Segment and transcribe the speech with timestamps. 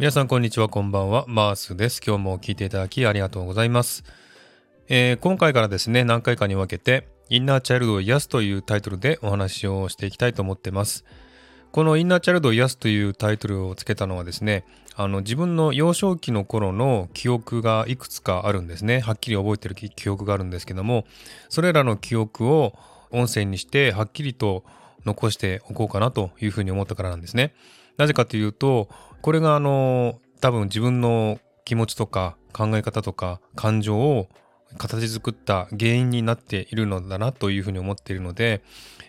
[0.00, 1.26] 皆さんこんにちはこんばんは。
[1.28, 2.00] マースです。
[2.00, 4.02] 今日も聞いていただきありがとうございます、
[4.88, 11.04] えー、今回からですね何回かに分けてインナーチャイルドを癒すというタイトルでお話をしていきたいと思ってます。
[11.70, 14.64] このインナーチャイルドを癒すというタイトルをつけたのはですね
[14.96, 19.00] あの自分の幼少期の頃の記憶がいくつかあるんですね。
[19.00, 21.04] はっきり覚えてる記憶があるんですけども
[21.50, 22.72] それらの記憶を
[23.10, 24.64] 音声にしてはっきりと
[25.04, 27.52] 残しておこうかなというふうに思ったからなんですね。
[27.98, 28.88] なぜかというと
[29.22, 34.28] これがあの多分自分の気持ちとか考え方とか感情を
[34.78, 38.62] 形作った原因になっているのだなというふうに思っているので、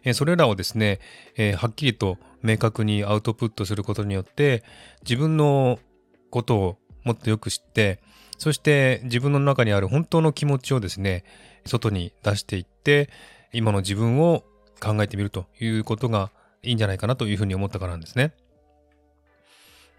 [0.03, 0.99] えそれらをですね、
[1.37, 4.63] えはっきりと明確にアウトプットすることによって
[5.03, 5.79] 自分の
[6.31, 7.99] ことをもっとよく知って
[8.37, 11.23] そして自分の中にある本当の気持ちをですね
[11.65, 13.09] 外に出していって
[13.53, 14.43] 今の自分を
[14.79, 16.31] 考えてみるということが
[16.63, 18.33] いいんじゃないかなというふうに思ったからなんですね。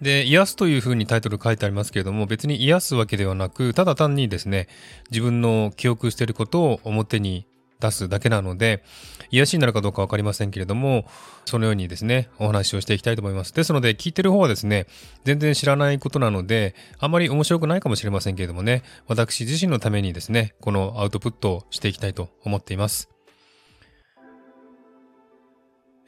[0.03, 4.67] で、癒すというふうにタイトル書いてありますけれども、別に癒すわけではなく、ただ単にですね、
[5.13, 7.47] 自分の記憶していることを表に
[7.79, 8.83] 出すだけなので、
[9.31, 11.05] 癒しになるかどうかわかりませんけれども、
[11.45, 13.55] そのようにですね、お話をしていきたいと思います。
[13.55, 14.89] ですので、聞いてる方はですね、
[15.23, 23.09] 全然知らないことなので、あまり面白くないかもしれませんけれどもね、私自身のためにですね、このアウトプットをしていきたいと思っています。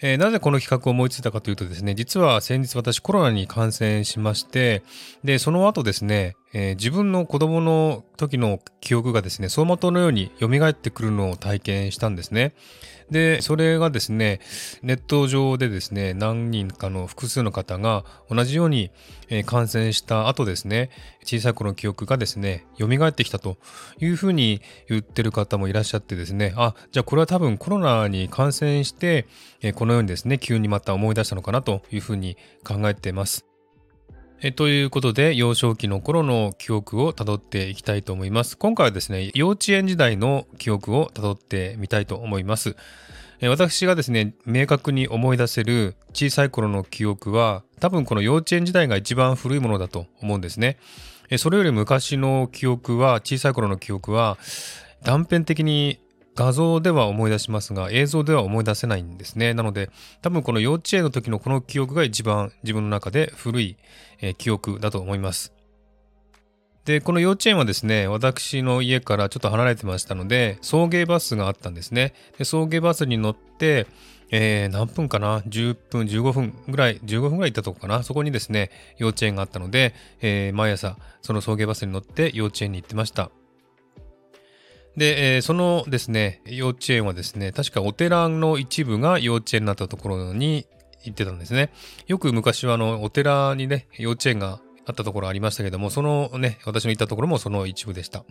[0.01, 4.83] えー、なぜこの企画を思いついたかというとですね、実は先日私コロナに感染しまして、
[5.23, 12.55] で、その後ですね、えー、自分の子供の時の記憶がですね、走馬灯のように蘇ってくるのを体験したんですね。
[13.11, 14.41] で、それがですね、
[14.83, 18.93] ネット上でですね、何人かの複数の方が同じように、
[19.29, 20.91] え、感染した後ですね、
[21.25, 23.59] 小さい頃の記憶がですね、蘇ってきたと
[24.01, 29.27] いうふうに言ってる方もいらっしゃってですね、あ、じゃあこれは多分コロナに感染して、
[29.61, 33.54] え、このようにですね、急にまた思い出したのかなというふうに考えています。
[34.41, 38.59] えということで、幼少期の頃の記憶をたどっていきたいと思います。
[38.59, 42.77] 今回はですね、幼稚園時代の記憶をたどってみたいと思います
[43.41, 43.49] え。
[43.49, 50.79] 私がですね、明確に思い出せる小さい頃の記憶は、多分この幼稚園時代が一番古いものだと思うんですね
[51.31, 51.39] え。
[51.39, 54.37] それより昔の記憶は、小さい頃の記憶は、
[55.05, 55.99] 断片的に
[56.35, 59.55] 画像では思い出しますが映像では思い出せないんですね。
[59.55, 59.91] なので
[60.23, 63.77] 多分この幼稚園の時のこの記憶が一番自分の中で古い、
[64.21, 65.53] え、記憶だと思います。
[66.85, 72.13] で、この幼稚園はですね、私の家からちょっと離れてましたので、送迎バスがあったんですね。
[72.37, 73.87] で送迎バスに乗って、
[74.31, 78.03] えー、何分かな ?10 分、15分ぐらい、15分ぐらい行ったとこかな？
[78.03, 83.31] そこにですね、幼稚園があったので、えー、毎朝その送迎バスに乗って幼稚園に行ってました。
[84.97, 90.67] で、えー、そのですね、幼稚園はですね、確かお寺の一部が幼稚園になったところに
[91.03, 91.71] 行ってたんですね。
[92.07, 98.25] よく昔はあの、お寺にね、幼稚園があったところありましたけども、そのね、私の行ったところもその一部でした。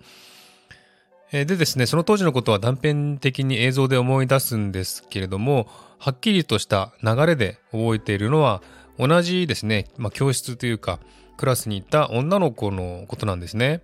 [1.32, 8.62] でですね、その当時のことは断片的に映像で思い出すんですけれども、はっきりとした流れで覚えているのは、
[9.00, 11.00] 同じですね、まあ、教室というか、
[11.38, 13.82] クラスにいた女の子のことなんですね。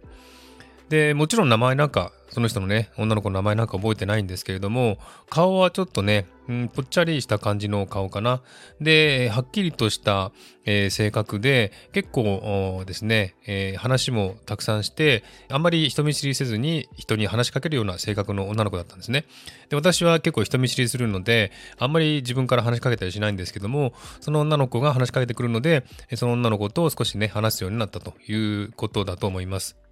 [0.89, 4.97] で、もちろん名前なんか、その人のね、女の子の名前なんか覚えてないんですけれども、
[5.29, 8.41] 顔はちょっとね、うん、ぽっちゃりした感じの顔かな。
[8.81, 10.31] で、はっきりとした、
[10.65, 19.25] えー、性格で、結構ですね、えー、話もたくさんして、あんまり人見知りせずに人に話しかけるような性格の女の子だったんですね。
[19.69, 25.85] で、私は結構人見知りするので、あんまり自分から話しかけたりしないんですけども、その女の子が話しかけてくるので、
[26.15, 29.88] その女の子と少しね、話すようになったということだと思います。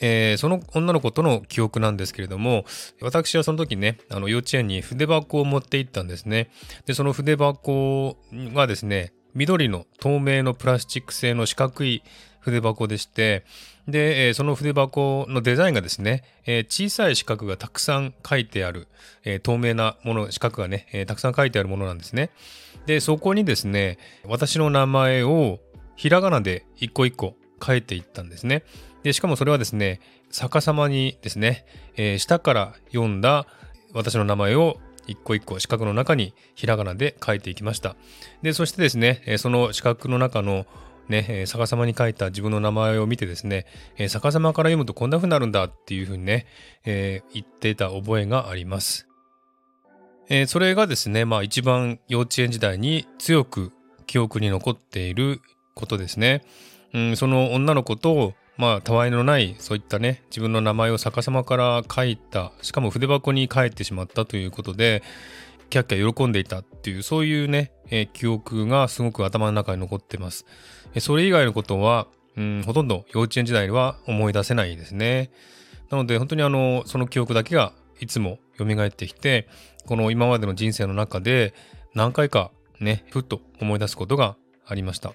[0.00, 2.64] えー、その女の子との記憶なんですけれども、
[3.00, 6.50] 私はその時ね、あの幼稚園に筆箱を持って行ったんですね。
[6.86, 12.02] で、その筆箱がですね、緑の透明のプラスチック製の四角い
[12.40, 13.44] 筆箱でして、
[13.86, 18.88] で、えー、その筆箱のデザインがですね、えー、小さい四角がたくさん書いてある、
[19.24, 22.30] えー、透明なもの、四角がね、えたくさん書いてあるものなんですね。
[22.86, 25.58] で、そこにですね、私の名前を
[25.96, 28.64] ひらがなで一個一個書いていったんですね。
[29.02, 30.00] で、しかもそれはですね、
[30.30, 31.64] 逆さまにですね、
[31.96, 33.46] えー、下から読んだ
[33.92, 37.96] 私の名前を一個一個四角の中にひらがなで書いていきました。
[38.42, 40.66] で、そしてですね、その四角の中の
[41.08, 43.66] ね、逆さまに書いた自分の名前を見てですね、
[44.08, 46.46] 逆さまから読むとこんな風になるんだっていう風にね、
[46.84, 49.08] えー、言ってた覚えがあります。
[50.46, 53.72] それがですね、まあ一番幼稚園時代に強く
[54.06, 55.40] 記憶に残っている
[55.74, 56.44] ことですね。
[56.94, 65.02] うん、その女の子とまあ、たわいのない、そういったね、自分の名前を逆さまから書いた、しかも筆箱に書いてしまったということで、
[65.70, 70.44] キャッキャ喜んでいたっていう、そういうね、えー、記憶がすごく頭の中に残ってます。
[70.98, 75.30] それ以外のことは、うん、ほとんど幼稚園時代は思い出せないですね。
[75.88, 79.48] なので本当にあの、その記憶だけがいつも蘇ってきて、
[79.86, 81.54] この今までの人生の中で
[81.94, 84.36] 何回かね、ふっと思い出すことが
[84.66, 85.14] ありました。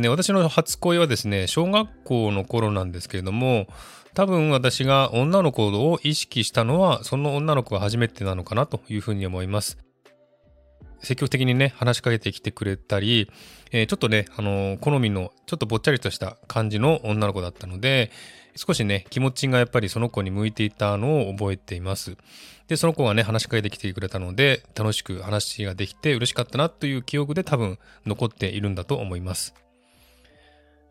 [0.00, 3.66] ね、私の初恋はですね、小学校の頃なんですけれども、
[4.14, 9.78] 多分私が女の子を意識したのは、その女の子が初めてなのかなというふうに思います。
[11.00, 13.30] 積極的にね、話しかけてきてくれたり、
[13.70, 18.10] えー、ちょっとね、あのー、好みの、ちょっとぼっちゃりとした感じの女の子だったので、
[18.56, 22.16] 少しね、気持ちがやっぱりその子に向いていたのを覚えています。
[22.68, 29.54] で、その子がね、話しかけてきてくれたので、楽しく話ができて嬉しかったなという記憶で多分残っているんだと思います。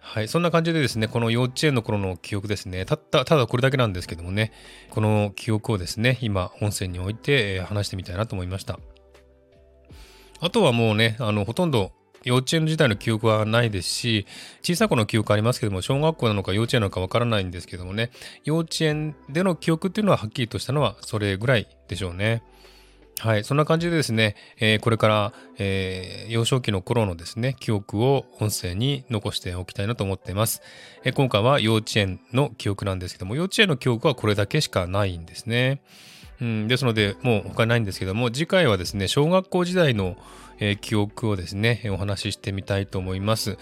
[0.08, 0.28] はい。
[0.28, 4.54] そんな感じでですね、この幼稚園の頃の記憶ですね、たった、ただこれだけなんですけどもね、
[4.92, 8.80] この記憶をですね、今、音声において話してみたいなと思いました。
[10.40, 11.92] あとはもうね、あの、ほとんど
[12.24, 14.28] 幼稚園時代の記憶はないですし、
[14.62, 18.12] 小さい頃の記憶ありますけども、小学校なのか幼稚園なのかわからないんですけどもね、
[18.44, 22.44] 幼稚園での記憶っていうのははっきりとしたのはそれぐらいでしょうね。
[23.20, 23.44] はい。
[23.44, 30.62] そんな感じでですね、えー、これから、えー、幼少期の頃のですね、記憶を音声に残しておきたいなと思っています。
[31.04, 35.82] えー、今回は幼稚園の記憶なんですけども、幼稚園の記憶はこれだけしかないんですね。
[36.42, 40.18] うん、ですので、もう他ないんですけども、次回はですね、小学校時代の、
[40.60, 43.52] え、記憶をですね、お話ししてみたいと思います。
[43.52, 43.56] ま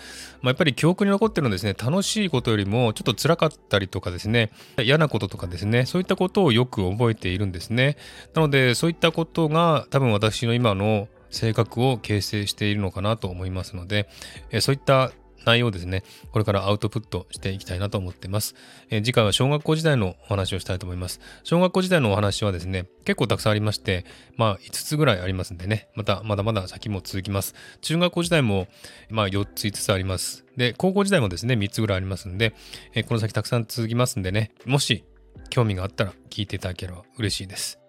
[0.45, 4.51] あ、やっぱり記憶に残ってるのはですね、楽しいことよりもちょっと辛かったりとかですね、
[4.81, 7.97] 嫌なこととかですね、そういったことをよく覚えているんですね。
[8.33, 14.07] なので、そういったことが多分私の今の性格を形成しているのかなと思いますので、
[14.51, 15.11] えそういった
[15.45, 18.55] 内容をですね、これからアウトプットしていきたいなと思っています。
[18.89, 21.19] えー、次回は小学校時代のお話をしたいと思います。
[21.43, 24.05] 小学校時代のお話はですね、結構たくさんありまして、
[24.37, 27.55] まあ5つぐらいありますんでね、またまだまだ先も続きます。
[27.81, 28.67] 中学校時代も
[29.09, 30.45] まあ4つ5つあります。
[30.57, 32.55] で、高校時代もですね、3つぐらいありますんで、
[32.93, 35.03] えー、この先たくさん続きますんでね、もし
[35.49, 37.82] 興味があったら聞いていただければ嬉しいです。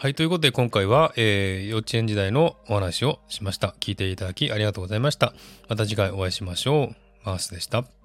[0.00, 0.14] はい。
[0.14, 3.74] ということで、今回は、えー、幼稚園時代のお話をしました。
[3.80, 5.34] 聞いていただきありがとうございました。
[5.68, 6.96] また次回お会いしましょう。
[7.26, 7.99] マースでした。